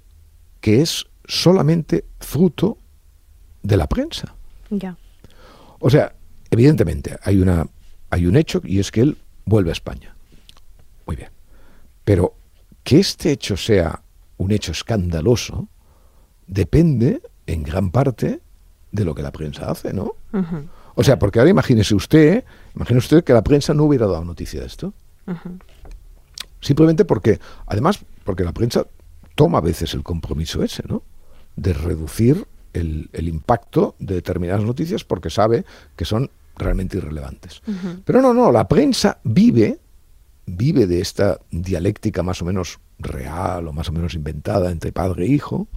[0.60, 2.78] que es solamente fruto
[3.62, 4.34] de la prensa.
[4.70, 4.96] Ya.
[5.78, 6.16] O sea,
[6.50, 7.64] evidentemente hay una
[8.10, 10.16] hay un hecho y es que él vuelve a España.
[11.06, 11.30] Muy bien.
[12.04, 12.34] Pero
[12.82, 14.02] que este hecho sea
[14.36, 15.68] un hecho escandaloso
[16.48, 18.40] depende en gran parte
[18.94, 20.14] de lo que la prensa hace, ¿no?
[20.94, 24.60] O sea, porque ahora imagínese usted Imagine usted que la prensa no hubiera dado noticia
[24.60, 24.92] de esto.
[26.60, 28.86] Simplemente porque, además, porque la prensa
[29.34, 31.02] toma a veces el compromiso ese, ¿no?
[31.56, 35.64] De reducir el, impacto de determinadas noticias porque sabe
[35.94, 37.62] que son realmente irrelevantes.
[38.04, 39.78] Pero no, no, la prensa vive,
[40.46, 45.26] vive de esta dialéctica más o menos real o más o menos inventada entre padre
[45.26, 45.68] e hijo,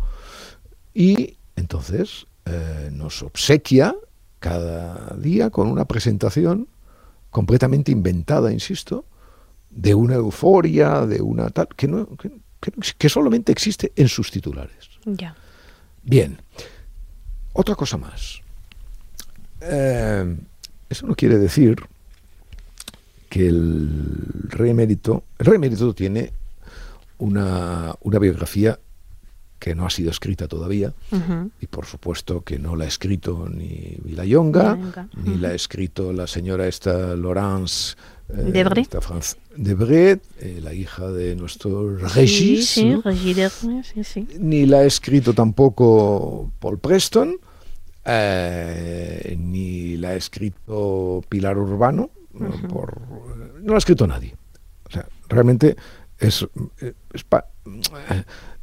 [0.94, 3.96] y entonces eh, nos obsequia
[4.40, 6.68] cada día con una presentación
[7.30, 9.06] completamente inventada, insisto,
[9.70, 12.08] de una euforia, de una tal, que, no,
[12.98, 14.90] que, solamente existe en sus titulares.
[15.06, 15.36] Ya.
[16.04, 16.40] Bien,
[17.54, 18.42] otra cosa más.
[19.62, 20.38] Eh,
[20.90, 21.84] eso no quiere decir
[23.30, 26.32] que el rey emérito, el rey emérito tiene
[27.18, 28.80] una, una biografía
[29.60, 30.94] que no ha sido escrita todavía,
[31.60, 34.78] y por supuesto que no la ha escrito ni Villayonga,
[35.24, 37.96] ni la ha escrito la señora esta Laurence
[38.30, 38.52] eh,
[39.56, 42.78] Debret, eh, la hija de nuestro Regis,
[44.40, 47.38] ni la ha escrito tampoco Paul Preston,
[48.06, 52.12] eh, ni la ha escrito Pilar Urbano,
[52.70, 53.02] por,
[53.62, 54.36] no la ha escrito nadie.
[54.88, 55.76] O sea, realmente
[56.20, 56.48] es,
[57.14, 57.26] es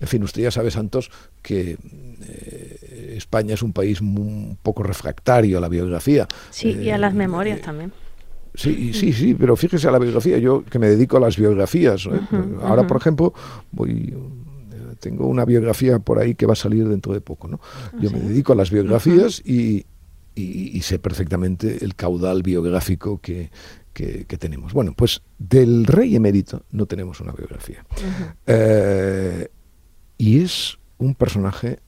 [0.01, 1.11] en fin, usted ya sabe, Santos,
[1.43, 1.77] que
[2.23, 6.27] eh, España es un país un poco refractario a la biografía.
[6.51, 7.93] Sí, y a las eh, memorias también.
[8.55, 12.09] Sí, sí, sí, pero fíjese a la biografía, yo que me dedico a las biografías.
[12.63, 13.35] Ahora, por ejemplo,
[13.73, 14.15] voy
[15.01, 17.61] tengo una biografía por ahí que va a salir dentro de poco, ¿no?
[17.63, 19.85] Ah, yo me dedico a las biografías y,
[20.81, 23.51] sé perfectamente el caudal biográfico que,
[23.95, 24.73] que, tenemos.
[24.73, 27.85] Bueno, pues del rey emérito no tenemos una biografía.
[28.47, 29.49] Eh,
[30.19, 31.79] y es un personaje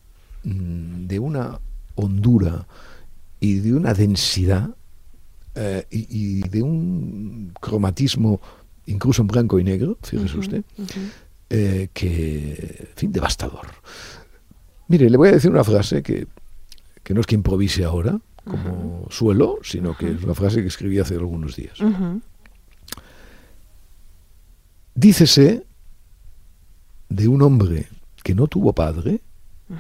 [0.45, 1.61] mm, de una
[1.97, 2.67] hondura
[3.41, 4.71] y de una densidad
[5.55, 8.41] eh, y, de un cromatismo
[8.87, 10.65] incluso en blanco y negro, fíjese usted,
[11.51, 13.67] eh, que, en fin, devastador.
[14.87, 16.29] Mire, le voy a decir una frase que,
[17.03, 20.99] que no es que improvise ahora, como suelo, sino que es una frase que escribí
[20.99, 21.79] hace algunos días.
[24.95, 25.67] Dícese
[27.09, 27.89] de un hombre
[28.23, 29.21] que no tuvo padre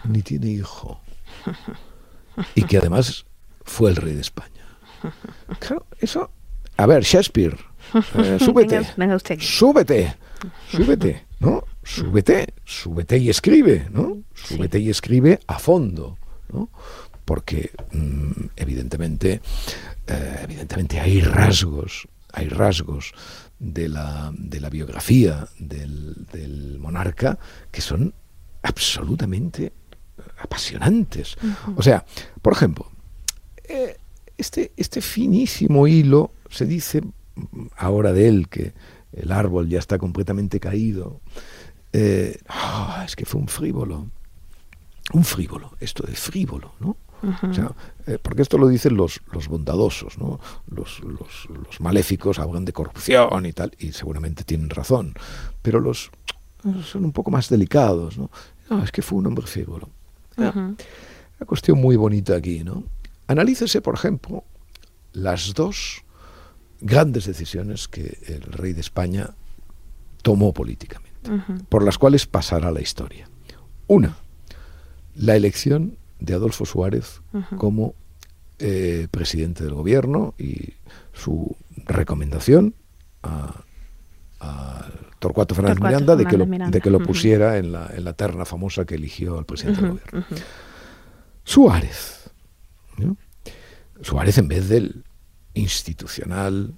[0.04, 1.00] ni tiene hijo
[2.54, 3.24] y que además
[3.64, 4.50] fue el rey de España.
[5.58, 6.30] Claro, eso.
[6.76, 7.56] A ver, Shakespeare,
[8.14, 8.84] eh, súbete,
[9.40, 10.16] súbete,
[10.70, 11.64] súbete, ¿no?
[11.82, 14.18] Súbete, súbete y escribe, ¿no?
[14.34, 16.18] Súbete y escribe a fondo,
[16.52, 16.68] ¿no?
[17.26, 19.42] Porque mm, evidentemente,
[20.06, 23.12] eh, evidentemente hay rasgos, hay rasgos
[23.58, 27.38] de la, de la biografía del, monarca
[27.70, 28.14] que son
[28.62, 29.72] absolutamente
[30.38, 31.36] apasionantes.
[31.76, 32.06] O sea,
[32.40, 32.90] por ejemplo,
[33.64, 33.96] eh,
[34.38, 37.02] este, este finísimo hilo se dice
[37.76, 38.72] ahora de él que
[39.12, 41.20] el árbol ya está completamente caído.
[41.92, 44.06] Eh, ah, es que fue un frívolo.
[45.12, 46.96] Un frívolo, esto de frívolo, ¿no?
[48.06, 50.38] Eh, porque esto lo dicen los, los bondadosos, ¿no?
[50.68, 55.14] Los, los, maléficos hablan de corrupción y tal, y seguramente tienen razón,
[55.62, 56.10] pero los
[56.84, 58.30] son un poco más delicados, ¿no?
[58.82, 59.88] es que fue un hombre frívolo.
[60.36, 62.84] Una cuestión muy bonita aquí, ¿no?
[63.28, 64.44] Analícese, por ejemplo,
[65.12, 66.02] las dos
[66.80, 69.30] grandes decisiones que el rey de España
[70.22, 71.30] tomó políticamente,
[71.68, 73.28] por las cuales pasará la historia.
[73.86, 74.16] Una,
[75.14, 77.20] la elección de Adolfo Suárez
[77.56, 77.94] como
[78.58, 80.74] eh, presidente del gobierno y
[81.12, 81.56] su
[81.86, 82.74] recomendación
[83.22, 83.62] a,
[85.18, 88.44] Torcuato Fernández Miranda, de, que lo, de que lo pusiera en, la, en la terna
[88.44, 90.26] famosa que eligió al presidente del gobierno.
[91.42, 92.30] Suárez.
[94.02, 95.04] Suárez en vez del
[95.54, 96.74] institucional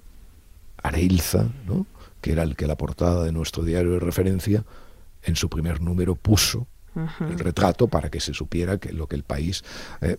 [0.81, 1.85] Areilza, ¿no?
[2.21, 4.63] que era el que la portada de nuestro diario de referencia
[5.23, 9.23] en su primer número puso el retrato para que se supiera que lo que el
[9.23, 9.63] país...
[10.01, 10.17] Eh,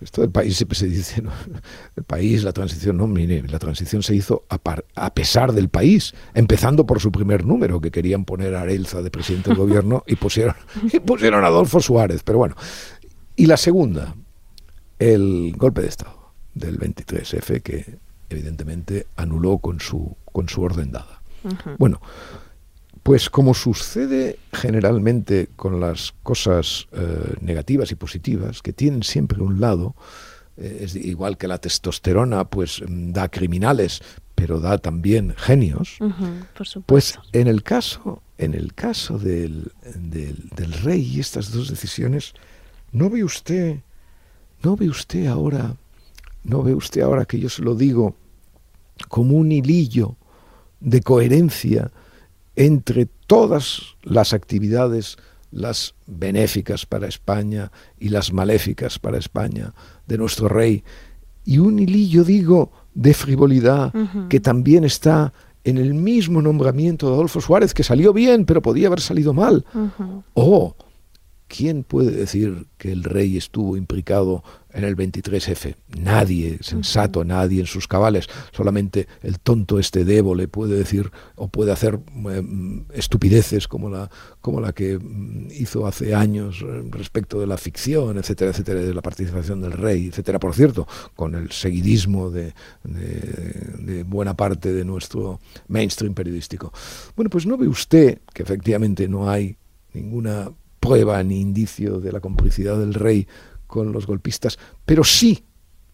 [0.00, 1.22] esto del país siempre se dice,
[1.96, 6.86] el país, la transición, no, mire, la transición se hizo a, pesar del país, empezando
[6.86, 10.54] por su primer número, que querían poner a Arelza de presidente del gobierno y pusieron,
[10.92, 12.56] y pusieron a Adolfo Suárez, pero bueno.
[13.36, 14.14] Y la segunda,
[14.98, 17.98] el golpe de Estado del 23F, que
[18.28, 21.20] evidentemente anuló con su, con su orden dada.
[21.78, 22.00] Bueno,
[23.06, 29.60] pues como sucede generalmente con las cosas eh, negativas y positivas, que tienen siempre un
[29.60, 29.94] lado,
[30.56, 34.02] eh, es igual que la testosterona, pues mm, da criminales,
[34.34, 35.98] pero da también genios.
[36.86, 42.34] pues en el caso, en el caso del, del, rey y estas dos decisiones,
[42.90, 43.76] no ve usted,
[44.64, 45.76] no ve usted ahora,
[46.42, 48.16] no ve usted ahora que yo se lo digo
[49.06, 50.16] como un hilillo
[50.80, 51.92] de coherencia
[52.56, 55.16] entre todas las actividades,
[55.50, 59.74] las benéficas para España y las maléficas para España
[60.06, 60.82] de nuestro rey,
[61.44, 63.92] y un hilillo, digo, de frivolidad
[64.28, 65.32] que también está
[65.62, 69.64] en el mismo nombramiento de Adolfo Suárez, que salió bien, pero podía haber salido mal.
[70.34, 70.74] O
[71.48, 74.42] ¿Quién puede decir que el rey estuvo implicado
[74.72, 75.76] en el 23F?
[75.96, 78.26] Nadie, sensato, nadie en sus cabales.
[78.50, 84.60] Solamente el tonto este le puede decir o puede hacer em, estupideces como la, como
[84.60, 89.02] la que mm, hizo hace años eh, respecto de la ficción, etcétera, etcétera, de la
[89.02, 90.40] participación del rey, etcétera.
[90.40, 95.38] Por cierto, con el seguidismo de, de buena parte de nuestro
[95.68, 96.72] mainstream periodístico.
[97.14, 99.56] Bueno, pues no ve usted que efectivamente no hay
[99.94, 100.50] ninguna
[100.86, 103.26] prueba ni indicio de la complicidad del rey
[103.66, 105.44] con los golpistas, pero sí,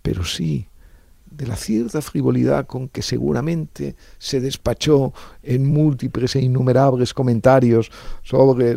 [0.02, 0.66] pero sí,
[1.36, 5.12] de la cierta frivolidad con que seguramente se despachó
[5.42, 7.90] en múltiples e innumerables comentarios
[8.22, 8.76] sobre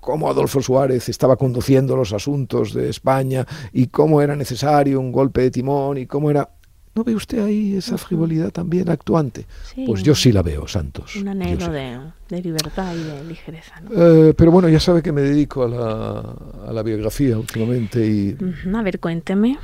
[0.00, 5.42] cómo Adolfo Suárez estaba conduciendo los asuntos de España y cómo era necesario un golpe
[5.42, 6.48] de timón y cómo era
[6.96, 9.44] ¿No ve usted ahí esa frivolidad también actuante?
[9.84, 11.14] pues yo sí la veo, Santos.
[11.16, 13.82] Un anhelo de, libertad y de ligereza.
[13.94, 18.34] Eh, pero bueno, ya sabe que me dedico a la, a la biografía últimamente y...
[18.74, 19.58] A ver, cuénteme.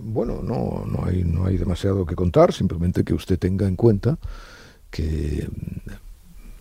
[0.00, 4.16] Bueno, no, no, hay, no hay demasiado que contar, simplemente que usted tenga en cuenta
[4.90, 5.46] que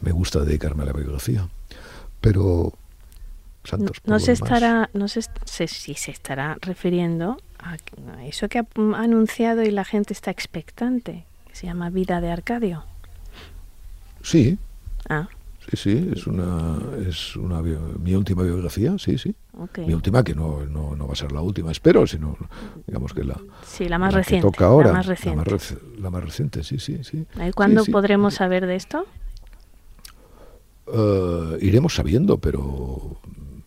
[0.01, 1.47] me gusta dedicarme a la biografía.
[2.19, 2.73] Pero
[3.63, 5.21] Santos, no, se estará, no sé
[5.67, 7.37] si se estará refiriendo
[8.25, 12.83] eso que ha anunciado y la gente está expectante, que se llama Vida de Arcadio.
[14.21, 14.57] Sí.
[15.09, 15.27] Ah.
[15.69, 19.35] Sí, sí, es una, es una mi última biografía, sí, sí.
[19.85, 22.37] Mi última, que no, no, no, va a ser la última, espero, sino,
[22.85, 24.47] digamos que la, sí, la más reciente.
[24.47, 24.89] toca ahora.
[24.89, 25.43] La más reciente.
[25.99, 27.25] La más, reciente, sí, sí, sí.
[27.55, 29.05] ¿Cuándo podremos saber de esto?
[30.85, 33.17] Uh, iremos sabiendo, pero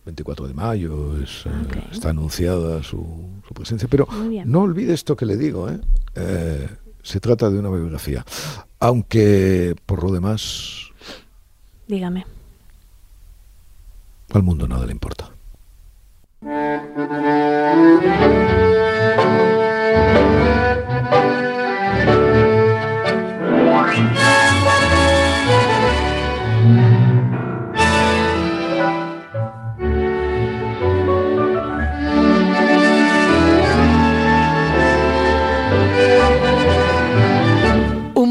[0.05, 1.49] 24 de mayo es, eh,
[1.91, 3.05] está anunciada su,
[3.47, 3.87] su presencia.
[3.89, 4.07] Pero
[4.45, 5.79] no olvide esto que le digo, ¿eh?
[6.15, 6.67] ¿eh?
[7.03, 8.25] se trata de una biografía.
[8.79, 10.89] Aunque, por lo demás...
[11.87, 12.25] Dígame.
[14.33, 15.29] Al mundo nada le importa.